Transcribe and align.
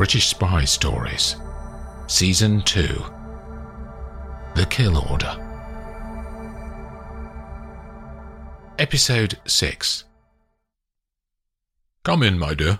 British 0.00 0.28
Spy 0.28 0.64
Stories, 0.64 1.36
Season 2.06 2.62
2 2.62 3.04
The 4.54 4.64
Kill 4.70 4.96
Order. 4.96 5.36
Episode 8.78 9.38
6 9.46 10.04
Come 12.02 12.22
in, 12.22 12.38
my 12.38 12.54
dear, 12.54 12.78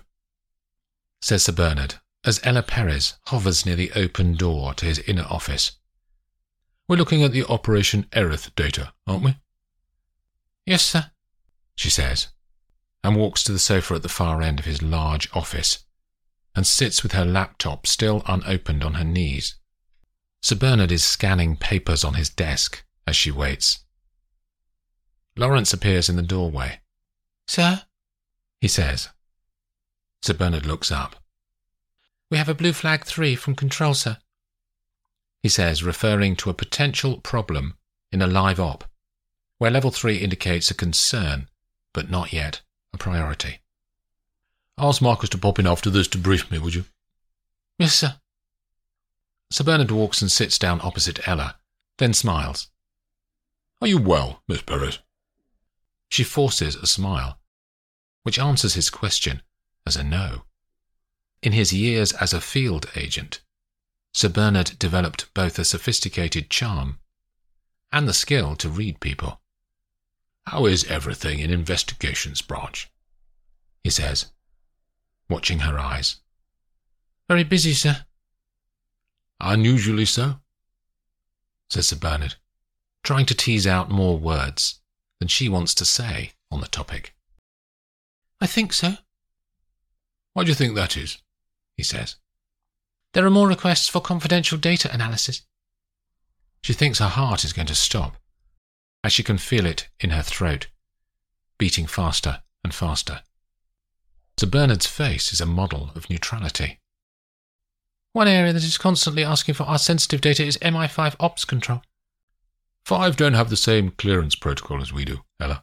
says 1.21 1.43
Sir 1.43 1.53
Bernard 1.53 1.96
as 2.25 2.41
Ella 2.43 2.62
Perez 2.62 3.19
hovers 3.27 3.66
near 3.66 3.77
the 3.77 3.93
open 3.95 4.34
door 4.34 4.73
to 4.73 4.87
his 4.87 5.00
inner 5.00 5.27
office. 5.29 5.73
We're 6.89 6.96
looking 6.96 7.23
at 7.23 7.32
the 7.32 7.45
Operation 7.45 8.07
Erith 8.14 8.55
data, 8.57 8.95
aren't 9.07 9.25
we? 9.25 9.37
Yes, 10.64 10.80
sir, 10.80 11.11
she 11.75 11.91
says, 11.91 12.29
and 13.05 13.14
walks 13.14 13.45
to 13.45 13.52
the 13.52 13.59
sofa 13.59 13.96
at 13.96 14.02
the 14.02 14.09
far 14.09 14.41
end 14.41 14.59
of 14.59 14.64
his 14.64 14.81
large 14.81 15.29
office 15.35 15.85
and 16.54 16.67
sits 16.67 17.03
with 17.03 17.13
her 17.13 17.25
laptop 17.25 17.86
still 17.86 18.22
unopened 18.27 18.82
on 18.82 18.95
her 18.95 19.04
knees. 19.04 19.57
Sir 20.43 20.57
Bernard 20.57 20.90
is 20.90 21.04
scanning 21.04 21.57
papers 21.57 22.04
on 22.04 22.14
his 22.14 22.31
desk 22.31 22.85
as 23.07 23.14
she 23.17 23.31
waits. 23.31 23.85
Lawrence 25.36 25.73
appears 25.73 26.09
in 26.09 26.17
the 26.17 26.23
doorway. 26.23 26.81
Sir? 27.46 27.82
he 28.61 28.68
says. 28.68 29.09
Sir 30.23 30.35
Bernard 30.35 30.67
looks 30.67 30.90
up. 30.93 31.17
We 32.31 32.39
have 32.39 32.48
a 32.48 32.55
blue 32.55 32.73
flag 32.73 33.05
3 33.05 33.34
from 33.37 33.55
control, 33.55 33.95
sir. 33.95 34.19
He 35.42 35.48
says, 35.48 35.83
referring 35.83 36.37
to 36.37 36.51
a 36.51 36.55
potential 36.55 37.19
problem 37.20 37.75
in 38.12 38.20
a 38.20 38.27
live 38.27 38.61
op, 38.61 38.84
where 39.59 39.70
level 39.70 39.91
3 39.91 40.19
indicates 40.19 40.70
a 40.70 40.75
concern, 40.75 41.48
but 41.95 42.11
not 42.11 42.33
yet 42.33 42.61
a 42.92 42.98
priority. 42.98 43.59
Ask 44.83 45.02
Marcus 45.02 45.28
to 45.28 45.39
pop 45.39 45.58
in 45.58 45.66
after 45.66 45.91
this 45.91 46.08
to 46.08 46.19
brief 46.19 46.50
me, 46.50 46.59
would 46.59 46.75
you? 46.75 46.86
Yes, 47.78 47.95
sir. 47.95 48.17
Sir 49.50 49.62
Bernard 49.62 49.91
walks 49.91 50.22
and 50.22 50.33
sits 50.33 50.59
down 50.59 50.81
opposite 50.83 51.28
Ella, 51.28 51.56
then 51.98 52.14
smiles. 52.14 52.70
Are 53.83 53.89
you 53.89 53.98
well, 53.98 54.42
Miss 54.48 54.62
Perez? 54.62 55.00
She 56.09 56.25
forces 56.25 56.77
a 56.77 56.87
smile, 56.87 57.39
which 58.22 58.39
answers 58.39 58.72
his 58.72 58.89
question 58.89 59.42
as 59.87 59.97
a 59.97 60.03
no. 60.03 60.45
In 61.42 61.53
his 61.53 61.75
years 61.75 62.12
as 62.15 62.33
a 62.33 62.41
field 62.41 62.87
agent, 62.97 63.42
Sir 64.15 64.31
Bernard 64.31 64.78
developed 64.78 65.33
both 65.34 65.59
a 65.59 65.65
sophisticated 65.65 66.48
charm 66.48 66.98
and 67.92 68.09
the 68.09 68.15
skill 68.15 68.56
to 68.56 68.70
read 68.70 68.98
people. 69.00 69.42
How 70.47 70.65
is 70.65 70.84
everything 70.84 71.39
in 71.39 71.50
investigations 71.50 72.41
branch? 72.41 72.91
He 73.84 73.91
says, 73.91 74.33
watching 75.31 75.61
her 75.61 75.78
eyes. 75.78 76.17
Very 77.28 77.45
busy, 77.45 77.73
sir. 77.73 78.05
Unusually 79.41 80.05
so, 80.05 80.41
says 81.70 81.89
Sir 81.89 81.97
Bernard, 81.97 82.34
trying 83.03 83.25
to 83.27 83.34
tease 83.34 83.67
out 83.67 83.91
more 83.91 84.19
words 84.19 84.81
than 85.20 85.28
she 85.28 85.48
wants 85.48 85.72
to 85.75 85.84
say 85.84 86.33
on 86.50 86.61
the 86.61 86.67
topic. 86.67 87.14
I 88.41 88.47
think 88.47 88.72
so. 88.72 88.95
Why 90.34 90.45
do 90.45 90.48
you 90.48 90.55
think 90.55 90.75
that 90.75 90.97
is? 90.97 91.19
he 91.77 91.83
says. 91.83 92.17
There 93.12 93.25
are 93.25 93.31
more 93.31 93.48
requests 93.48 93.89
for 93.89 94.00
confidential 94.00 94.59
data 94.59 94.92
analysis. 94.92 95.42
She 96.62 96.72
thinks 96.72 96.98
her 96.98 97.09
heart 97.09 97.44
is 97.44 97.53
going 97.53 97.69
to 97.69 97.75
stop, 97.75 98.17
as 99.03 99.12
she 99.12 99.22
can 99.22 99.39
feel 99.39 99.67
it 99.67 99.89
in 99.98 100.11
her 100.11 100.22
throat, 100.22 100.69
beating 101.59 101.87
faster 101.87 102.42
and 102.62 102.75
faster. 102.75 103.22
Sir 104.41 104.47
Bernard's 104.47 104.87
face 104.87 105.35
is 105.35 105.43
a 105.43 105.45
model 105.45 105.91
of 105.95 106.09
neutrality. 106.09 106.81
One 108.15 108.27
area 108.27 108.55
that 108.55 108.65
is 108.65 108.79
constantly 108.79 109.23
asking 109.23 109.53
for 109.53 109.65
our 109.65 109.79
sensitive 109.79 110.23
data 110.23 110.43
is 110.43 110.56
MI5 110.62 111.15
ops 111.21 111.45
control. 111.45 111.83
Five 112.83 113.19
don't 113.19 113.34
have 113.34 113.50
the 113.50 113.56
same 113.59 113.91
clearance 113.91 114.34
protocol 114.34 114.81
as 114.81 114.95
we 114.95 115.05
do, 115.05 115.25
Ella. 115.39 115.62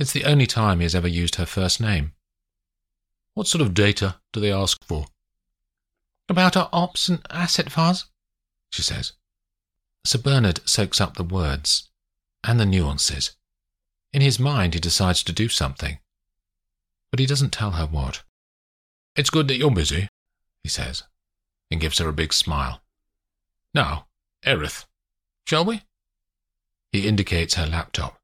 It's 0.00 0.10
the 0.10 0.24
only 0.24 0.48
time 0.48 0.80
he 0.80 0.82
has 0.82 0.96
ever 0.96 1.06
used 1.06 1.36
her 1.36 1.46
first 1.46 1.80
name. 1.80 2.10
What 3.34 3.46
sort 3.46 3.62
of 3.62 3.72
data 3.72 4.16
do 4.32 4.40
they 4.40 4.50
ask 4.50 4.84
for? 4.84 5.06
About 6.28 6.56
our 6.56 6.68
ops 6.72 7.08
and 7.08 7.24
asset 7.30 7.70
files, 7.70 8.06
she 8.72 8.82
says. 8.82 9.12
Sir 10.04 10.18
Bernard 10.18 10.68
soaks 10.68 11.00
up 11.00 11.14
the 11.14 11.22
words 11.22 11.88
and 12.42 12.58
the 12.58 12.66
nuances. 12.66 13.36
In 14.12 14.22
his 14.22 14.40
mind, 14.40 14.74
he 14.74 14.80
decides 14.80 15.22
to 15.22 15.32
do 15.32 15.48
something, 15.48 16.00
but 17.10 17.20
he 17.20 17.26
doesn't 17.26 17.52
tell 17.52 17.72
her 17.72 17.86
what. 17.86 18.22
It's 19.14 19.30
good 19.30 19.48
that 19.48 19.56
you're 19.56 19.70
busy, 19.70 20.08
he 20.62 20.68
says, 20.68 21.04
and 21.70 21.80
gives 21.80 21.98
her 21.98 22.08
a 22.08 22.12
big 22.12 22.32
smile. 22.32 22.82
Now, 23.74 24.06
Erith, 24.44 24.86
shall 25.46 25.64
we? 25.64 25.82
He 26.92 27.06
indicates 27.08 27.54
her 27.54 27.66
laptop, 27.66 28.20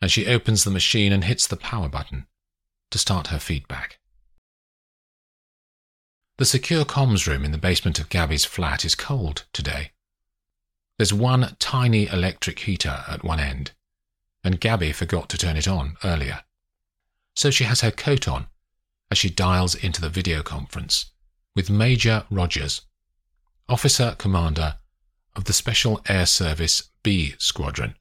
and 0.00 0.10
she 0.10 0.26
opens 0.26 0.64
the 0.64 0.70
machine 0.70 1.12
and 1.12 1.24
hits 1.24 1.46
the 1.46 1.56
power 1.56 1.88
button 1.88 2.26
to 2.90 2.98
start 2.98 3.28
her 3.28 3.38
feedback. 3.38 3.98
The 6.38 6.44
secure 6.44 6.84
comms 6.84 7.26
room 7.26 7.44
in 7.44 7.52
the 7.52 7.58
basement 7.58 7.98
of 7.98 8.08
Gabby's 8.08 8.44
flat 8.44 8.84
is 8.84 8.94
cold 8.94 9.44
today. 9.52 9.90
There's 10.96 11.12
one 11.12 11.56
tiny 11.58 12.06
electric 12.06 12.60
heater 12.60 13.04
at 13.08 13.24
one 13.24 13.40
end, 13.40 13.72
and 14.44 14.60
Gabby 14.60 14.92
forgot 14.92 15.28
to 15.30 15.38
turn 15.38 15.56
it 15.56 15.68
on 15.68 15.96
earlier. 16.04 16.44
So 17.38 17.52
she 17.52 17.62
has 17.62 17.82
her 17.82 17.92
coat 17.92 18.26
on 18.26 18.48
as 19.12 19.18
she 19.18 19.30
dials 19.30 19.76
into 19.76 20.00
the 20.00 20.08
video 20.08 20.42
conference 20.42 21.12
with 21.54 21.70
Major 21.70 22.24
Rogers, 22.32 22.80
Officer 23.68 24.16
Commander 24.18 24.78
of 25.36 25.44
the 25.44 25.52
Special 25.52 26.02
Air 26.08 26.26
Service 26.26 26.90
B 27.04 27.36
Squadron. 27.38 27.94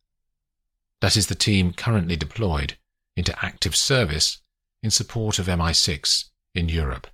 That 1.02 1.16
is 1.16 1.28
the 1.28 1.36
team 1.36 1.72
currently 1.72 2.16
deployed 2.16 2.80
into 3.16 3.46
active 3.46 3.76
service 3.76 4.40
in 4.82 4.90
support 4.90 5.38
of 5.38 5.46
MI6 5.46 6.30
in 6.56 6.68
Europe. 6.68 7.06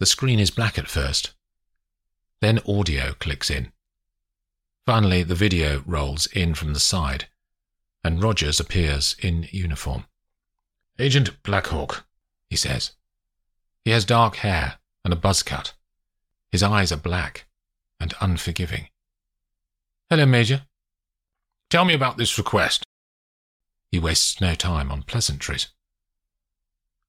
The 0.00 0.06
screen 0.06 0.38
is 0.38 0.50
black 0.50 0.78
at 0.78 0.90
first. 0.90 1.32
Then 2.42 2.60
audio 2.68 3.14
clicks 3.14 3.48
in. 3.48 3.72
Finally, 4.84 5.22
the 5.22 5.34
video 5.34 5.82
rolls 5.86 6.26
in 6.26 6.52
from 6.52 6.74
the 6.74 6.78
side, 6.78 7.24
and 8.04 8.22
Rogers 8.22 8.60
appears 8.60 9.16
in 9.22 9.48
uniform. 9.50 10.04
Agent 10.98 11.42
Blackhawk, 11.42 12.04
he 12.48 12.56
says. 12.56 12.92
He 13.84 13.90
has 13.90 14.04
dark 14.04 14.36
hair 14.36 14.78
and 15.04 15.12
a 15.12 15.16
buzz 15.16 15.42
cut. 15.42 15.74
His 16.52 16.62
eyes 16.62 16.92
are 16.92 16.96
black 16.96 17.46
and 17.98 18.14
unforgiving. 18.20 18.88
Hello, 20.08 20.24
Major. 20.24 20.62
Tell 21.68 21.84
me 21.84 21.94
about 21.94 22.16
this 22.16 22.38
request. 22.38 22.84
He 23.90 23.98
wastes 23.98 24.40
no 24.40 24.54
time 24.54 24.92
on 24.92 25.02
pleasantries. 25.02 25.68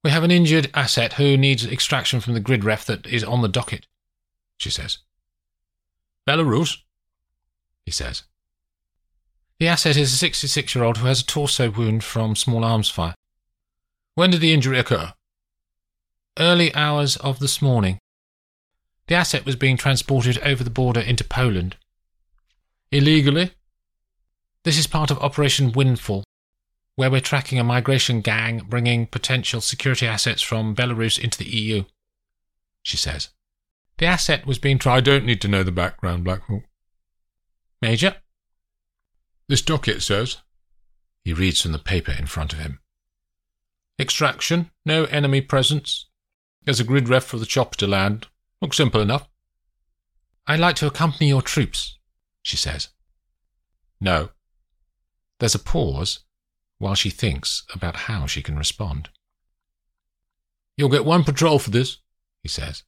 We 0.04 0.12
have 0.12 0.24
an 0.24 0.32
injured 0.32 0.72
asset 0.74 1.14
who 1.14 1.38
needs 1.38 1.66
extraction 1.66 2.20
from 2.20 2.34
the 2.34 2.40
grid 2.40 2.64
ref 2.64 2.86
that 2.86 3.06
is 3.06 3.24
on 3.24 3.42
the 3.42 3.48
docket, 3.48 3.86
she 4.58 4.70
says. 4.70 5.00
Belarus? 6.28 6.78
He 7.86 7.92
says. 7.92 8.24
The 9.60 9.68
asset 9.68 9.96
is 9.96 10.12
a 10.12 10.18
66 10.18 10.74
year 10.76 10.84
old 10.84 10.98
who 10.98 11.08
has 11.08 11.22
a 11.22 11.26
torso 11.26 11.70
wound 11.70 12.04
from 12.04 12.36
small 12.36 12.64
arms 12.66 12.90
fire. 12.90 13.16
When 14.16 14.32
did 14.32 14.40
the 14.40 14.54
injury 14.54 14.80
occur? 14.80 15.14
Early 16.40 16.74
hours 16.74 17.18
of 17.18 17.40
this 17.40 17.62
morning. 17.62 18.00
The 19.08 19.16
asset 19.16 19.46
was 19.46 19.58
being 19.58 19.76
transported 19.76 20.38
over 20.40 20.64
the 20.64 20.70
border 20.70 21.02
into 21.02 21.26
Poland. 21.26 21.76
Illegally? 22.92 23.52
This 24.64 24.78
is 24.78 24.88
part 24.88 25.12
of 25.12 25.20
Operation 25.20 25.74
Windfall, 25.74 26.24
where 26.96 27.12
we're 27.12 27.20
tracking 27.20 27.60
a 27.60 27.64
migration 27.64 28.22
gang 28.22 28.60
bringing 28.70 29.06
potential 29.06 29.60
security 29.60 30.08
assets 30.08 30.42
from 30.42 30.76
Belarus 30.76 31.20
into 31.20 31.38
the 31.38 31.50
EU, 31.50 31.84
she 32.82 32.96
says. 32.96 33.30
The 33.98 34.06
asset 34.06 34.46
was 34.46 34.60
being 34.60 34.80
tried. 34.80 34.98
I 34.98 35.02
don't 35.02 35.26
need 35.26 35.42
to 35.42 35.50
know 35.50 35.64
the 35.64 35.72
background, 35.72 36.24
Blackhawk. 36.24 36.64
Major? 37.82 38.16
This 39.50 39.62
docket 39.62 40.02
says. 40.02 40.38
He 41.26 41.34
reads 41.34 41.62
from 41.62 41.74
the 41.74 41.80
paper 41.80 42.14
in 42.14 42.28
front 42.28 42.54
of 42.54 42.60
him. 42.60 42.80
Extraction, 44.00 44.72
no 44.86 45.06
enemy 45.06 45.42
presence. 45.42 46.08
There's 46.64 46.80
a 46.80 46.84
grid 46.84 47.08
ref 47.08 47.24
for 47.24 47.38
the 47.38 47.46
chopper 47.46 47.78
to 47.78 47.88
land. 47.88 48.28
Looks 48.62 48.78
simple 48.78 49.02
enough. 49.02 49.30
I'd 50.48 50.60
like 50.60 50.76
to 50.78 50.88
accompany 50.88 51.30
your 51.30 51.42
troops, 51.42 51.98
she 52.42 52.58
says. 52.58 52.90
No. 54.02 54.30
There's 55.40 55.56
a 55.56 55.60
pause 55.60 56.20
while 56.78 56.96
she 56.96 57.10
thinks 57.10 57.64
about 57.74 57.96
how 57.96 58.26
she 58.26 58.42
can 58.42 58.58
respond. 58.58 59.10
You'll 60.78 60.90
get 60.90 61.06
one 61.06 61.24
patrol 61.24 61.60
for 61.60 61.72
this, 61.72 61.98
he 62.44 62.50
says. 62.50 62.84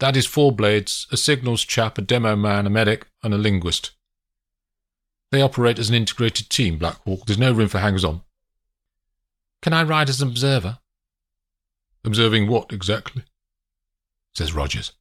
That 0.00 0.16
is 0.16 0.26
four 0.26 0.52
blades, 0.52 1.06
a 1.10 1.16
signals 1.16 1.64
chap, 1.64 1.96
a 1.96 2.02
demo 2.02 2.36
man, 2.36 2.66
a 2.66 2.70
medic, 2.70 3.06
and 3.22 3.32
a 3.32 3.38
linguist. 3.38 3.92
They 5.30 5.40
operate 5.40 5.78
as 5.78 5.88
an 5.88 5.94
integrated 5.94 6.50
team, 6.50 6.78
Blackhawk. 6.78 7.26
There's 7.26 7.38
no 7.38 7.52
room 7.52 7.68
for 7.68 7.78
hangers 7.78 8.04
on. 8.04 8.22
Can 9.64 9.72
I 9.72 9.82
ride 9.82 10.10
as 10.10 10.20
an 10.20 10.28
observer? 10.28 10.76
Observing 12.04 12.48
what 12.48 12.70
exactly? 12.70 13.24
says 14.34 14.52
Rogers. 14.52 14.92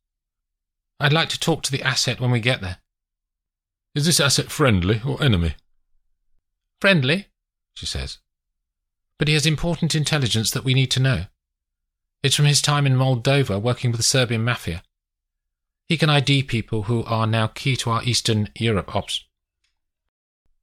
I'd 1.01 1.11
like 1.11 1.27
to 1.29 1.39
talk 1.39 1.63
to 1.63 1.71
the 1.71 1.81
asset 1.81 2.21
when 2.21 2.31
we 2.31 2.39
get 2.39 2.61
there. 2.61 2.77
Is 3.93 4.05
this 4.05 4.21
asset 4.21 4.49
friendly 4.49 5.01
or 5.05 5.21
enemy? 5.21 5.55
Friendly, 6.79 7.27
she 7.73 7.85
says. 7.85 8.19
But 9.19 9.27
he 9.27 9.33
has 9.33 9.45
important 9.45 9.95
intelligence 9.95 10.49
that 10.51 10.63
we 10.63 10.73
need 10.73 10.91
to 10.91 11.01
know. 11.01 11.25
It's 12.23 12.37
from 12.37 12.45
his 12.45 12.61
time 12.61 12.87
in 12.87 12.95
Moldova 12.95 13.61
working 13.61 13.91
with 13.91 13.97
the 13.97 14.03
Serbian 14.03 14.45
mafia. 14.45 14.81
He 15.89 15.97
can 15.97 16.09
ID 16.09 16.43
people 16.43 16.83
who 16.83 17.03
are 17.03 17.27
now 17.27 17.47
key 17.47 17.75
to 17.75 17.89
our 17.89 18.03
Eastern 18.05 18.47
Europe 18.57 18.95
ops. 18.95 19.25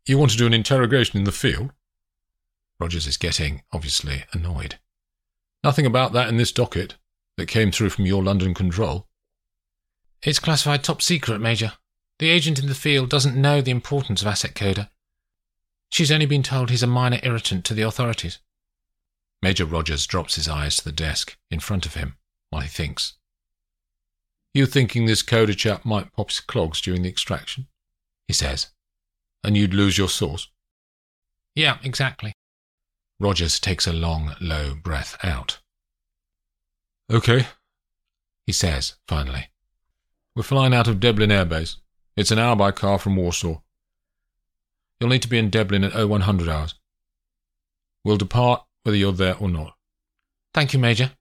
You 0.06 0.16
want 0.16 0.30
to 0.30 0.38
do 0.38 0.46
an 0.46 0.54
interrogation 0.54 1.18
in 1.18 1.24
the 1.24 1.32
field? 1.32 1.72
Rogers 2.80 3.06
is 3.06 3.16
getting, 3.16 3.62
obviously, 3.72 4.24
annoyed. 4.32 4.78
Nothing 5.62 5.84
about 5.84 6.12
that 6.14 6.28
in 6.28 6.38
this 6.38 6.52
docket 6.52 6.94
that 7.36 7.46
came 7.46 7.70
through 7.70 7.90
from 7.90 8.06
your 8.06 8.22
London 8.22 8.54
control. 8.54 9.06
It's 10.22 10.38
classified 10.38 10.82
top 10.82 11.02
secret, 11.02 11.40
Major. 11.40 11.72
The 12.18 12.30
agent 12.30 12.58
in 12.58 12.66
the 12.66 12.74
field 12.74 13.10
doesn't 13.10 13.40
know 13.40 13.60
the 13.60 13.70
importance 13.70 14.22
of 14.22 14.28
Asset 14.28 14.54
Coder. 14.54 14.88
She's 15.90 16.12
only 16.12 16.26
been 16.26 16.42
told 16.42 16.70
he's 16.70 16.82
a 16.82 16.86
minor 16.86 17.18
irritant 17.22 17.64
to 17.66 17.74
the 17.74 17.82
authorities. 17.82 18.38
Major 19.42 19.64
Rogers 19.64 20.06
drops 20.06 20.36
his 20.36 20.48
eyes 20.48 20.76
to 20.76 20.84
the 20.84 20.92
desk 20.92 21.36
in 21.50 21.60
front 21.60 21.86
of 21.86 21.94
him 21.94 22.16
while 22.50 22.62
he 22.62 22.68
thinks. 22.68 23.14
You 24.52 24.66
thinking 24.66 25.06
this 25.06 25.22
coder 25.22 25.56
chap 25.56 25.84
might 25.84 26.12
pop 26.12 26.30
his 26.30 26.40
clogs 26.40 26.80
during 26.80 27.02
the 27.02 27.08
extraction? 27.08 27.68
He 28.26 28.34
says. 28.34 28.68
And 29.42 29.56
you'd 29.56 29.74
lose 29.74 29.96
your 29.96 30.08
source? 30.08 30.48
Yeah, 31.54 31.78
exactly. 31.82 32.34
Rogers 33.20 33.60
takes 33.60 33.86
a 33.86 33.92
long, 33.92 34.34
low 34.40 34.74
breath 34.74 35.18
out. 35.22 35.60
Okay, 37.12 37.46
he 38.46 38.52
says, 38.52 38.94
finally. 39.06 39.50
We're 40.34 40.42
flying 40.42 40.72
out 40.72 40.88
of 40.88 41.00
Deblin 41.00 41.30
Air 41.30 41.44
Base. 41.44 41.76
It's 42.16 42.30
an 42.30 42.38
hour 42.38 42.56
by 42.56 42.70
car 42.70 42.98
from 42.98 43.16
Warsaw. 43.16 43.60
You'll 44.98 45.10
need 45.10 45.22
to 45.22 45.28
be 45.28 45.38
in 45.38 45.50
Deblin 45.50 45.84
at 45.84 46.08
0100 46.08 46.48
hours. 46.48 46.74
We'll 48.04 48.16
depart 48.16 48.64
whether 48.84 48.96
you're 48.96 49.12
there 49.12 49.36
or 49.36 49.50
not. 49.50 49.76
Thank 50.54 50.72
you, 50.72 50.78
Major. 50.78 51.12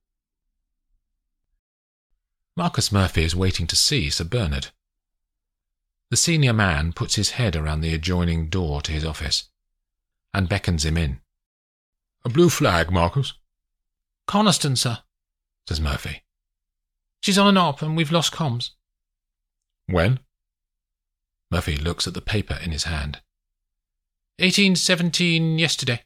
Marcus 2.56 2.92
Murphy 2.92 3.24
is 3.24 3.36
waiting 3.36 3.68
to 3.68 3.76
see 3.76 4.10
Sir 4.10 4.24
Bernard. 4.24 4.68
The 6.12 6.18
senior 6.18 6.54
man 6.54 6.94
puts 6.94 7.16
his 7.16 7.32
head 7.32 7.56
around 7.56 7.82
the 7.82 7.94
adjoining 7.94 8.48
door 8.48 8.82
to 8.82 8.92
his 8.92 9.06
office 9.06 9.50
and 10.34 10.50
beckons 10.50 10.86
him 10.86 10.98
in. 10.98 11.20
A 12.26 12.30
blue 12.30 12.50
flag, 12.50 12.92
Marcus? 12.92 13.34
Coniston, 14.28 14.76
sir, 14.76 15.00
says 15.68 15.80
Murphy. 15.80 16.24
She's 17.22 17.38
on 17.38 17.48
an 17.48 17.58
op 17.58 17.82
and 17.82 17.96
we've 17.96 18.12
lost 18.12 18.34
comms. 18.34 18.72
When? 19.88 20.20
Murphy 21.52 21.78
looks 21.78 22.08
at 22.08 22.14
the 22.14 22.22
paper 22.22 22.58
in 22.64 22.72
his 22.72 22.84
hand. 22.84 23.22
1817 24.38 25.58
yesterday. 25.58 26.04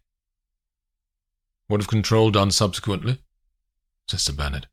What 1.68 1.82
have 1.82 1.88
Control 1.88 2.32
done 2.32 2.52
subsequently? 2.52 3.20
says 4.08 4.24
Sir 4.24 4.34
Bernard. 4.34 4.68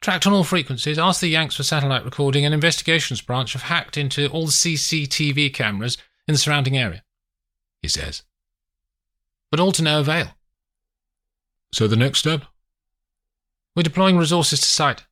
Tracked 0.00 0.26
on 0.26 0.34
all 0.34 0.44
frequencies, 0.44 0.98
asked 0.98 1.22
the 1.22 1.28
Yanks 1.28 1.56
for 1.56 1.62
satellite 1.62 2.04
recording, 2.04 2.44
and 2.44 2.52
investigations 2.52 3.22
branch 3.22 3.54
have 3.54 3.62
hacked 3.62 3.96
into 3.96 4.28
all 4.28 4.46
the 4.46 4.52
CCTV 4.52 5.54
cameras 5.54 5.96
in 6.28 6.34
the 6.34 6.38
surrounding 6.38 6.76
area, 6.76 7.02
he 7.80 7.88
says. 7.88 8.22
But 9.54 9.60
all 9.60 9.70
to 9.70 9.84
no 9.84 10.00
avail. 10.00 10.34
So 11.72 11.86
the 11.86 11.94
next 11.94 12.18
step? 12.18 12.42
We're 13.76 13.84
deploying 13.84 14.18
resources 14.18 14.58
to 14.58 14.66
site, 14.66 15.04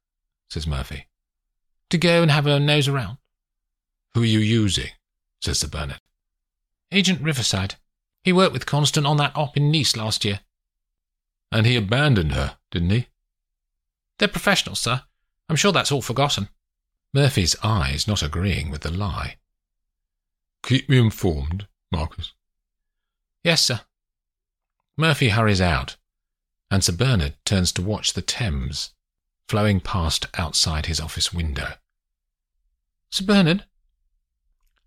says 0.50 0.66
Murphy. 0.66 1.06
To 1.90 1.96
go 1.96 2.22
and 2.22 2.28
have 2.28 2.48
a 2.48 2.58
nose 2.58 2.88
around. 2.88 3.18
Who 4.14 4.22
are 4.22 4.26
you 4.26 4.40
using? 4.40 4.88
says 5.40 5.60
Sir 5.60 5.68
Bernard. 5.68 6.00
Agent 6.90 7.22
Riverside. 7.22 7.76
He 8.24 8.32
worked 8.32 8.52
with 8.52 8.66
Coniston 8.66 9.06
on 9.06 9.16
that 9.18 9.36
op 9.36 9.56
in 9.56 9.70
Nice 9.70 9.96
last 9.96 10.24
year. 10.24 10.40
And 11.52 11.64
he 11.64 11.76
abandoned 11.76 12.32
her, 12.32 12.56
didn't 12.72 12.90
he? 12.90 13.06
They're 14.18 14.26
professionals, 14.26 14.80
sir. 14.80 15.02
I'm 15.48 15.54
sure 15.54 15.70
that's 15.70 15.92
all 15.92 16.02
forgotten. 16.02 16.48
Murphy's 17.14 17.54
eyes 17.62 18.08
not 18.08 18.24
agreeing 18.24 18.72
with 18.72 18.80
the 18.80 18.90
lie. 18.90 19.36
Keep 20.64 20.88
me 20.88 20.98
informed, 20.98 21.68
Marcus. 21.92 22.32
Yes, 23.44 23.62
sir. 23.62 23.82
Murphy 24.96 25.30
hurries 25.30 25.60
out, 25.60 25.96
and 26.70 26.84
Sir 26.84 26.92
Bernard 26.92 27.34
turns 27.44 27.72
to 27.72 27.82
watch 27.82 28.12
the 28.12 28.22
Thames 28.22 28.92
flowing 29.48 29.80
past 29.80 30.26
outside 30.38 30.86
his 30.86 31.00
office 31.00 31.32
window. 31.32 31.74
Sir 33.10 33.24
Bernard? 33.24 33.64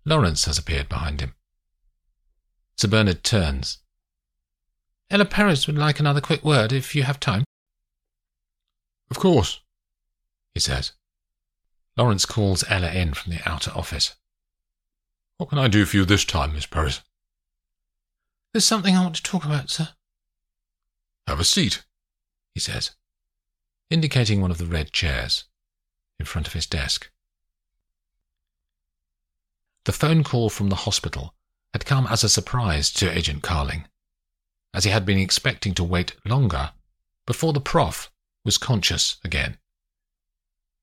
Lawrence 0.04 0.44
has 0.44 0.58
appeared 0.58 0.88
behind 0.88 1.20
him. 1.20 1.34
Sir 2.76 2.88
Bernard 2.88 3.22
turns. 3.22 3.78
Ella 5.10 5.24
Perez 5.24 5.66
would 5.66 5.78
like 5.78 6.00
another 6.00 6.20
quick 6.20 6.44
word, 6.44 6.72
if 6.72 6.94
you 6.94 7.04
have 7.04 7.20
time. 7.20 7.44
Of 9.10 9.18
course, 9.18 9.60
he 10.54 10.60
says. 10.60 10.92
Lawrence 11.96 12.26
calls 12.26 12.64
Ella 12.68 12.90
in 12.92 13.14
from 13.14 13.32
the 13.32 13.48
outer 13.48 13.70
office. 13.70 14.14
What 15.38 15.50
can 15.50 15.58
I 15.58 15.68
do 15.68 15.84
for 15.84 15.96
you 15.96 16.04
this 16.04 16.24
time, 16.24 16.54
Miss 16.54 16.66
Perez? 16.66 17.02
There's 18.52 18.64
something 18.64 18.96
I 18.96 19.02
want 19.02 19.16
to 19.16 19.22
talk 19.22 19.44
about, 19.44 19.70
sir. 19.70 19.90
Have 21.26 21.40
a 21.40 21.44
seat, 21.44 21.84
he 22.54 22.60
says, 22.60 22.92
indicating 23.90 24.40
one 24.40 24.50
of 24.50 24.58
the 24.58 24.66
red 24.66 24.92
chairs 24.92 25.44
in 26.18 26.26
front 26.26 26.46
of 26.46 26.52
his 26.52 26.66
desk. 26.66 27.10
The 29.84 29.92
phone 29.92 30.24
call 30.24 30.50
from 30.50 30.68
the 30.68 30.76
hospital 30.86 31.34
had 31.72 31.84
come 31.84 32.06
as 32.06 32.24
a 32.24 32.28
surprise 32.28 32.92
to 32.92 33.10
Agent 33.10 33.42
Carling, 33.42 33.86
as 34.72 34.84
he 34.84 34.90
had 34.90 35.04
been 35.04 35.18
expecting 35.18 35.74
to 35.74 35.84
wait 35.84 36.14
longer 36.24 36.72
before 37.26 37.52
the 37.52 37.60
prof 37.60 38.10
was 38.44 38.58
conscious 38.58 39.16
again. 39.24 39.58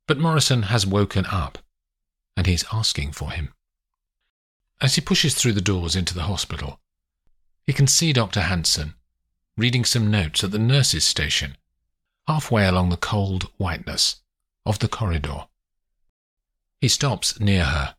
But 0.08 0.20
Morrison 0.20 0.64
has 0.64 0.86
woken 0.86 1.26
up, 1.26 1.58
and 2.36 2.46
he's 2.46 2.66
asking 2.72 3.14
for 3.14 3.32
him. 3.32 3.54
As 4.82 4.96
he 4.96 5.02
pushes 5.02 5.34
through 5.34 5.54
the 5.54 5.62
doors 5.62 5.96
into 5.96 6.14
the 6.14 6.24
hospital, 6.24 6.82
he 7.66 7.72
can 7.72 7.88
see 7.88 8.12
Dr. 8.12 8.42
Hanson 8.42 8.96
reading 9.56 9.86
some 9.86 10.10
notes 10.10 10.44
at 10.44 10.52
the 10.52 10.60
nurse's 10.60 11.04
station, 11.04 11.58
halfway 12.28 12.66
along 12.68 12.90
the 12.90 12.98
cold 12.98 13.44
whiteness 13.58 14.22
of 14.66 14.80
the 14.80 14.88
corridor. 14.88 15.46
He 16.82 16.88
stops 16.88 17.40
near 17.40 17.66
her, 17.66 17.96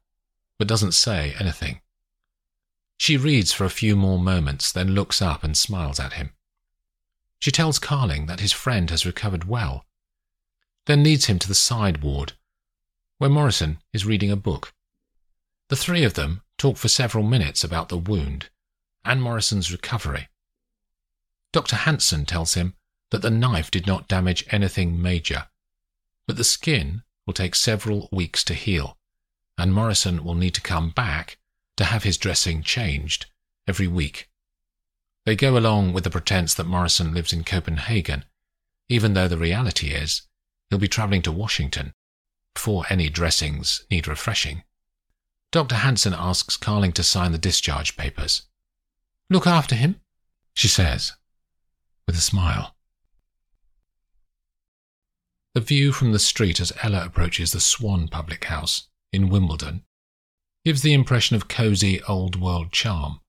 but 0.59 0.69
doesn't 0.69 0.93
say 0.93 1.35
anything. 1.39 1.81
She 2.97 3.17
reads 3.17 3.53
for 3.53 3.65
a 3.65 3.71
few 3.71 3.97
more 3.97 4.19
moments, 4.19 4.73
then 4.73 4.95
looks 4.95 5.23
up 5.23 5.45
and 5.45 5.57
smiles 5.57 6.01
at 6.01 6.15
him. 6.15 6.31
She 7.39 7.51
tells 7.51 7.79
Carling 7.79 8.27
that 8.27 8.41
his 8.41 8.53
friend 8.53 8.91
has 8.91 9.07
recovered 9.07 9.45
well, 9.45 9.85
then 10.87 11.03
leads 11.03 11.27
him 11.27 11.39
to 11.39 11.49
the 11.49 11.55
side 11.55 12.03
ward, 12.03 12.33
where 13.19 13.31
Morrison 13.31 13.79
is 13.93 14.07
reading 14.07 14.31
a 14.31 14.37
book. 14.37 14.73
The 15.69 15.77
three 15.77 16.05
of 16.05 16.15
them 16.15 16.43
talk 16.59 16.77
for 16.77 16.89
several 16.89 17.25
minutes 17.25 17.63
about 17.63 17.89
the 17.89 17.99
wound 17.99 18.51
and 19.05 19.23
Morrison's 19.23 19.71
recovery. 19.71 20.29
Dr. 21.55 21.77
Hanson 21.77 22.27
tells 22.27 22.55
him 22.55 22.75
that 23.13 23.23
the 23.23 23.31
knife 23.31 23.71
did 23.71 23.87
not 23.87 24.09
damage 24.09 24.45
anything 24.51 25.01
major, 25.01 25.47
but 26.27 26.37
the 26.37 26.43
skin 26.43 27.05
will 27.25 27.33
take 27.33 27.55
several 27.55 28.09
weeks 28.11 28.43
to 28.43 28.55
heal, 28.55 28.99
and 29.57 29.73
Morrison 29.73 30.25
will 30.25 30.35
need 30.35 30.55
to 30.55 30.61
come 30.61 30.91
back 30.91 31.39
to 31.77 31.85
have 31.85 32.03
his 32.03 32.19
dressing 32.19 32.65
changed 32.65 33.27
every 33.69 33.87
week. 33.87 34.29
They 35.27 35.37
go 35.37 35.57
along 35.57 35.93
with 35.93 36.03
the 36.03 36.11
pretense 36.11 36.55
that 36.55 36.67
Morrison 36.67 37.15
lives 37.15 37.33
in 37.33 37.45
Copenhagen, 37.45 38.25
even 38.89 39.15
though 39.15 39.29
the 39.29 39.39
reality 39.39 39.91
is 39.91 40.23
he'll 40.71 40.81
be 40.81 40.89
travelling 40.89 41.23
to 41.23 41.31
Washington 41.31 41.95
before 42.53 42.85
any 42.91 43.09
dressings 43.09 43.87
need 43.93 44.09
refreshing. 44.09 44.65
Dr. 45.53 45.77
Hanson 45.77 46.15
asks 46.15 46.57
Carling 46.57 46.91
to 46.95 47.05
sign 47.05 47.31
the 47.31 47.39
discharge 47.39 47.97
papers. 47.97 48.43
Look 49.31 49.47
after 49.47 49.77
him, 49.77 50.01
she 50.53 50.67
says, 50.67 51.13
with 52.07 52.17
a 52.17 52.21
smile. 52.21 52.75
The 55.55 55.61
view 55.61 55.93
from 55.93 56.13
the 56.13 56.19
street 56.19 56.61
as 56.61 56.73
Ella 56.83 57.05
approaches 57.05 57.53
the 57.53 57.61
Swan 57.61 58.09
public 58.09 58.45
house 58.45 58.89
in 59.13 59.29
Wimbledon 59.29 59.85
gives 60.65 60.83
the 60.83 60.93
impression 60.95 61.37
of 61.37 61.47
cosy 61.47 62.03
old 62.03 62.41
world 62.41 62.73
charm. 62.73 63.21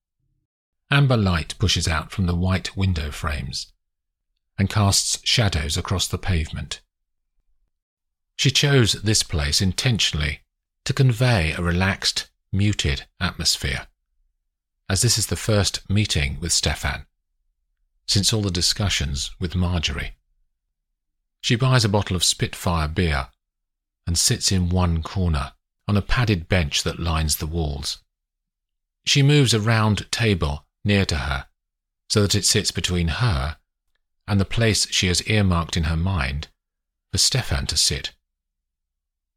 Amber 0.90 1.18
light 1.18 1.54
pushes 1.60 1.88
out 1.88 2.12
from 2.12 2.26
the 2.26 2.36
white 2.36 2.76
window 2.76 3.12
frames 3.12 3.74
and 4.58 4.70
casts 4.70 5.20
shadows 5.24 5.78
across 5.78 6.08
the 6.08 6.18
pavement. 6.18 6.82
She 8.38 8.50
chose 8.50 8.94
this 8.94 9.22
place 9.22 9.62
intentionally 9.62 10.42
to 10.86 10.94
convey 10.94 11.52
a 11.54 11.62
relaxed, 11.62 12.30
muted 12.52 13.06
atmosphere, 13.20 13.88
as 14.90 15.02
this 15.02 15.18
is 15.18 15.28
the 15.28 15.36
first 15.36 15.88
meeting 15.90 16.38
with 16.40 16.54
Stefan 16.54 17.06
since 18.08 18.32
all 18.32 18.42
the 18.42 18.52
discussions 18.52 19.32
with 19.40 19.56
Marjorie. 19.56 20.16
She 21.42 21.56
buys 21.56 21.86
a 21.86 21.90
bottle 21.90 22.16
of 22.16 22.24
Spitfire 22.24 22.88
beer 22.88 23.28
and 24.08 24.18
sits 24.18 24.52
in 24.52 24.70
one 24.70 25.04
corner 25.04 25.54
on 25.88 25.98
a 25.98 26.02
padded 26.02 26.48
bench 26.48 26.84
that 26.84 27.00
lines 27.00 27.38
the 27.38 27.48
walls. 27.48 28.00
She 29.06 29.22
moves 29.22 29.54
a 29.54 29.60
round 29.60 30.12
table 30.12 30.66
near 30.84 31.06
to 31.06 31.18
her 31.18 31.48
so 32.10 32.22
that 32.22 32.36
it 32.36 32.46
sits 32.46 32.72
between 32.72 33.08
her 33.08 33.58
and 34.28 34.40
the 34.40 34.46
place 34.46 34.88
she 34.92 35.08
has 35.08 35.22
earmarked 35.24 35.78
in 35.78 35.84
her 35.84 35.98
mind 35.98 36.48
for 37.12 37.18
Stefan 37.18 37.68
to 37.68 37.78
sit. 37.78 38.14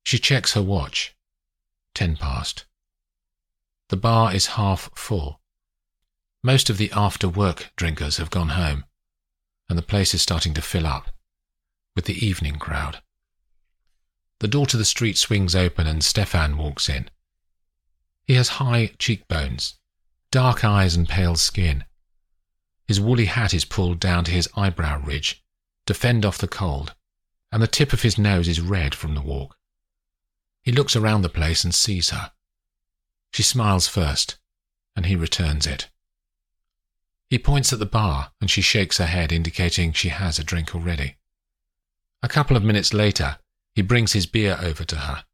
She 0.04 0.18
checks 0.18 0.54
her 0.54 0.62
watch. 0.62 1.14
Ten 1.94 2.16
past. 2.16 2.64
The 3.88 3.96
bar 3.96 4.34
is 4.34 4.56
half 4.56 4.90
full. 4.94 5.37
Most 6.42 6.70
of 6.70 6.78
the 6.78 6.92
after 6.94 7.28
work 7.28 7.72
drinkers 7.76 8.18
have 8.18 8.30
gone 8.30 8.50
home, 8.50 8.84
and 9.68 9.76
the 9.76 9.82
place 9.82 10.14
is 10.14 10.22
starting 10.22 10.54
to 10.54 10.62
fill 10.62 10.86
up 10.86 11.10
with 11.96 12.04
the 12.04 12.24
evening 12.24 12.56
crowd. 12.56 13.02
The 14.38 14.46
door 14.46 14.66
to 14.66 14.76
the 14.76 14.84
street 14.84 15.18
swings 15.18 15.56
open 15.56 15.88
and 15.88 16.04
Stefan 16.04 16.56
walks 16.56 16.88
in. 16.88 17.10
He 18.24 18.34
has 18.34 18.60
high 18.60 18.92
cheekbones, 18.98 19.80
dark 20.30 20.64
eyes, 20.64 20.94
and 20.94 21.08
pale 21.08 21.34
skin. 21.34 21.84
His 22.86 23.00
woolly 23.00 23.24
hat 23.24 23.52
is 23.52 23.64
pulled 23.64 23.98
down 23.98 24.22
to 24.24 24.30
his 24.30 24.48
eyebrow 24.54 25.02
ridge 25.02 25.42
to 25.86 25.94
fend 25.94 26.24
off 26.24 26.38
the 26.38 26.46
cold, 26.46 26.94
and 27.50 27.60
the 27.60 27.66
tip 27.66 27.92
of 27.92 28.02
his 28.02 28.16
nose 28.16 28.46
is 28.46 28.60
red 28.60 28.94
from 28.94 29.16
the 29.16 29.22
walk. 29.22 29.56
He 30.62 30.70
looks 30.70 30.94
around 30.94 31.22
the 31.22 31.28
place 31.28 31.64
and 31.64 31.74
sees 31.74 32.10
her. 32.10 32.30
She 33.32 33.42
smiles 33.42 33.88
first, 33.88 34.38
and 34.94 35.06
he 35.06 35.16
returns 35.16 35.66
it. 35.66 35.88
He 37.30 37.38
points 37.38 37.72
at 37.72 37.78
the 37.78 37.86
bar, 37.86 38.32
and 38.40 38.50
she 38.50 38.62
shakes 38.62 38.98
her 38.98 39.06
head, 39.06 39.32
indicating 39.32 39.92
she 39.92 40.08
has 40.08 40.38
a 40.38 40.44
drink 40.44 40.74
already. 40.74 41.16
A 42.22 42.28
couple 42.28 42.56
of 42.56 42.62
minutes 42.62 42.94
later, 42.94 43.38
he 43.74 43.82
brings 43.82 44.12
his 44.12 44.26
beer 44.26 44.58
over 44.60 44.84
to 44.84 44.96
her, 44.96 45.24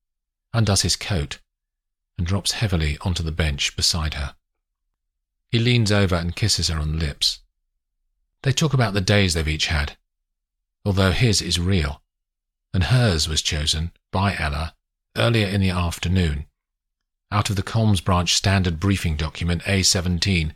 undoes 0.52 0.82
his 0.82 0.96
coat, 0.96 1.38
and 2.18 2.26
drops 2.26 2.52
heavily 2.52 2.98
onto 3.02 3.22
the 3.22 3.32
bench 3.32 3.76
beside 3.76 4.14
her. 4.14 4.34
He 5.50 5.58
leans 5.58 5.92
over 5.92 6.16
and 6.16 6.34
kisses 6.34 6.68
her 6.68 6.78
on 6.78 6.92
the 6.92 6.98
lips. 6.98 7.40
They 8.42 8.52
talk 8.52 8.74
about 8.74 8.92
the 8.92 9.00
days 9.00 9.34
they've 9.34 9.48
each 9.48 9.68
had, 9.68 9.96
although 10.84 11.12
his 11.12 11.40
is 11.40 11.58
real, 11.58 12.02
and 12.72 12.84
hers 12.84 13.28
was 13.28 13.40
chosen 13.40 13.92
by 14.10 14.36
Ella 14.36 14.74
earlier 15.16 15.46
in 15.46 15.60
the 15.60 15.70
afternoon 15.70 16.46
out 17.30 17.50
of 17.50 17.56
the 17.56 17.62
Comms 17.62 18.02
Branch 18.02 18.32
Standard 18.32 18.78
Briefing 18.78 19.16
Document 19.16 19.62
A17 19.62 20.52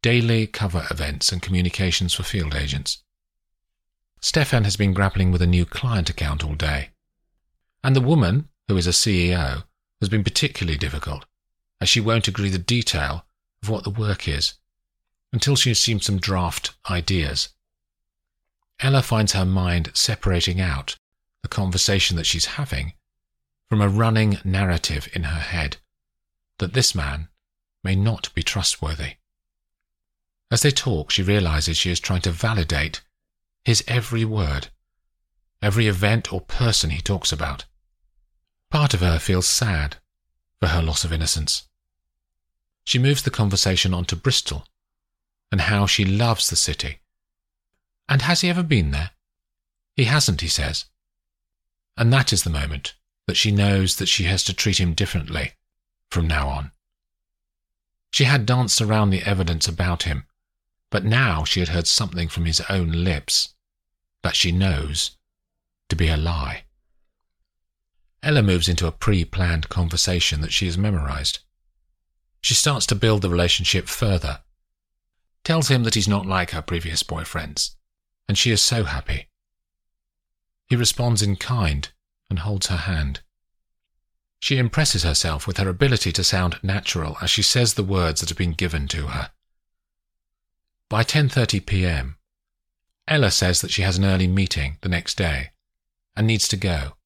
Daily 0.00 0.46
Cover 0.46 0.86
Events 0.92 1.32
and 1.32 1.42
Communications 1.42 2.14
for 2.14 2.22
Field 2.22 2.54
Agents. 2.54 3.02
Stefan 4.20 4.62
has 4.62 4.76
been 4.76 4.94
grappling 4.94 5.32
with 5.32 5.42
a 5.42 5.46
new 5.46 5.66
client 5.66 6.08
account 6.08 6.44
all 6.44 6.54
day. 6.54 6.90
And 7.82 7.96
the 7.96 8.00
woman, 8.00 8.48
who 8.68 8.76
is 8.76 8.86
a 8.86 8.90
CEO, 8.90 9.64
has 10.00 10.08
been 10.08 10.22
particularly 10.22 10.78
difficult, 10.78 11.24
as 11.80 11.88
she 11.88 12.00
won't 12.00 12.28
agree 12.28 12.48
the 12.48 12.58
detail 12.58 13.24
of 13.60 13.68
what 13.68 13.82
the 13.82 13.90
work 13.90 14.28
is 14.28 14.54
until 15.32 15.56
she 15.56 15.70
has 15.70 15.80
seen 15.80 15.98
some 15.98 16.18
draft 16.18 16.76
ideas. 16.88 17.48
Ella 18.78 19.02
finds 19.02 19.32
her 19.32 19.44
mind 19.44 19.90
separating 19.94 20.60
out 20.60 20.96
the 21.42 21.48
conversation 21.48 22.16
that 22.16 22.26
she's 22.26 22.46
having 22.46 22.92
from 23.68 23.80
a 23.80 23.88
running 23.88 24.38
narrative 24.44 25.08
in 25.12 25.24
her 25.24 25.40
head 25.40 25.78
that 26.58 26.72
this 26.72 26.94
man 26.94 27.28
may 27.82 27.96
not 27.96 28.32
be 28.32 28.44
trustworthy. 28.44 29.14
As 30.50 30.62
they 30.62 30.70
talk, 30.70 31.10
she 31.10 31.22
realizes 31.22 31.76
she 31.76 31.90
is 31.90 32.00
trying 32.00 32.22
to 32.22 32.30
validate 32.30 33.02
his 33.64 33.84
every 33.86 34.24
word, 34.24 34.68
every 35.60 35.86
event 35.86 36.32
or 36.32 36.40
person 36.40 36.90
he 36.90 37.02
talks 37.02 37.32
about. 37.32 37.64
Part 38.70 38.94
of 38.94 39.00
her 39.00 39.18
feels 39.18 39.46
sad 39.46 39.96
for 40.60 40.68
her 40.68 40.82
loss 40.82 41.04
of 41.04 41.12
innocence. 41.12 41.68
She 42.84 42.98
moves 42.98 43.22
the 43.22 43.30
conversation 43.30 43.92
on 43.92 44.06
to 44.06 44.16
Bristol 44.16 44.66
and 45.52 45.62
how 45.62 45.86
she 45.86 46.04
loves 46.04 46.48
the 46.48 46.56
city. 46.56 47.00
And 48.08 48.22
has 48.22 48.40
he 48.40 48.48
ever 48.48 48.62
been 48.62 48.90
there? 48.90 49.10
He 49.96 50.04
hasn't, 50.04 50.40
he 50.40 50.48
says. 50.48 50.86
And 51.96 52.12
that 52.12 52.32
is 52.32 52.44
the 52.44 52.50
moment 52.50 52.94
that 53.26 53.36
she 53.36 53.50
knows 53.50 53.96
that 53.96 54.06
she 54.08 54.24
has 54.24 54.42
to 54.44 54.54
treat 54.54 54.78
him 54.80 54.94
differently 54.94 55.52
from 56.10 56.26
now 56.26 56.48
on. 56.48 56.72
She 58.10 58.24
had 58.24 58.46
danced 58.46 58.80
around 58.80 59.10
the 59.10 59.22
evidence 59.22 59.68
about 59.68 60.04
him, 60.04 60.24
but 60.90 61.04
now 61.04 61.44
she 61.44 61.60
had 61.60 61.70
heard 61.70 61.86
something 61.86 62.28
from 62.28 62.44
his 62.44 62.60
own 62.68 62.90
lips 62.90 63.54
that 64.22 64.36
she 64.36 64.52
knows 64.52 65.16
to 65.88 65.96
be 65.96 66.08
a 66.08 66.16
lie. 66.16 66.64
Ella 68.22 68.42
moves 68.42 68.68
into 68.68 68.86
a 68.86 68.92
pre 68.92 69.24
planned 69.24 69.68
conversation 69.68 70.40
that 70.40 70.52
she 70.52 70.66
has 70.66 70.76
memorized. 70.76 71.40
She 72.40 72.54
starts 72.54 72.86
to 72.86 72.94
build 72.94 73.22
the 73.22 73.30
relationship 73.30 73.88
further 73.88 74.40
tells 75.48 75.68
him 75.68 75.82
that 75.82 75.94
he's 75.94 76.06
not 76.06 76.26
like 76.26 76.50
her 76.50 76.60
previous 76.60 77.02
boyfriends, 77.02 77.74
and 78.28 78.36
she 78.36 78.50
is 78.50 78.60
so 78.60 78.84
happy. 78.84 79.28
He 80.66 80.76
responds 80.76 81.22
in 81.22 81.36
kind 81.36 81.88
and 82.28 82.40
holds 82.40 82.66
her 82.66 82.76
hand. 82.76 83.22
She 84.40 84.58
impresses 84.58 85.04
herself 85.04 85.46
with 85.46 85.56
her 85.56 85.68
ability 85.70 86.12
to 86.12 86.22
sound 86.22 86.58
natural 86.62 87.16
as 87.22 87.30
she 87.30 87.40
says 87.40 87.72
the 87.72 87.82
words 87.82 88.20
that 88.20 88.28
have 88.28 88.36
been 88.36 88.52
given 88.52 88.88
to 88.88 89.06
her. 89.06 89.30
By 90.90 91.04
10:30 91.04 91.66
p.m., 91.66 92.16
Ella 93.06 93.30
says 93.30 93.60
that 93.60 93.70
she 93.70 93.82
has 93.82 93.98
an 93.98 94.06
early 94.06 94.26
meeting 94.26 94.78
the 94.80 94.88
next 94.88 95.18
day 95.18 95.50
and 96.16 96.26
needs 96.26 96.48
to 96.48 96.56
go. 96.56 96.96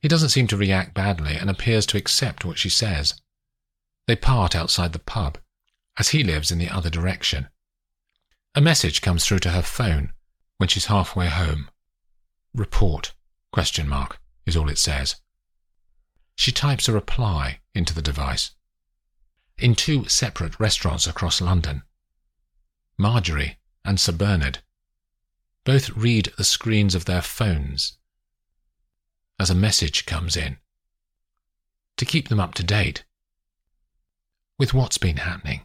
He 0.00 0.08
doesn't 0.08 0.30
seem 0.30 0.46
to 0.48 0.56
react 0.56 0.94
badly 0.94 1.36
and 1.36 1.50
appears 1.50 1.84
to 1.86 1.98
accept 1.98 2.44
what 2.44 2.58
she 2.58 2.70
says. 2.70 3.14
They 4.06 4.16
part 4.16 4.54
outside 4.56 4.92
the 4.92 4.98
pub, 4.98 5.38
as 5.98 6.10
he 6.10 6.24
lives 6.24 6.50
in 6.50 6.58
the 6.58 6.70
other 6.70 6.90
direction. 6.90 7.48
A 8.54 8.60
message 8.60 9.02
comes 9.02 9.24
through 9.24 9.40
to 9.40 9.50
her 9.50 9.62
phone 9.62 10.12
when 10.56 10.68
she's 10.68 10.86
halfway 10.86 11.26
home. 11.26 11.68
Report, 12.54 13.12
question 13.52 13.88
mark, 13.88 14.18
is 14.46 14.56
all 14.56 14.68
it 14.70 14.78
says. 14.78 15.16
She 16.36 16.52
types 16.52 16.88
a 16.88 16.92
reply 16.92 17.60
into 17.74 17.94
the 17.94 18.02
device. 18.02 18.52
In 19.58 19.74
two 19.74 20.08
separate 20.08 20.58
restaurants 20.58 21.06
across 21.06 21.40
London, 21.40 21.82
Marjorie 22.96 23.58
and 23.84 23.98
Sir 23.98 24.12
Bernard 24.12 24.60
both 25.64 25.90
read 25.90 26.32
the 26.36 26.44
screens 26.44 26.94
of 26.94 27.06
their 27.06 27.22
phones 27.22 27.98
as 29.38 29.50
a 29.50 29.54
message 29.54 30.06
comes 30.06 30.36
in 30.36 30.58
to 31.96 32.04
keep 32.04 32.28
them 32.28 32.40
up 32.40 32.54
to 32.54 32.62
date 32.62 33.04
with 34.58 34.74
what's 34.74 34.98
been 34.98 35.16
happening. 35.16 35.62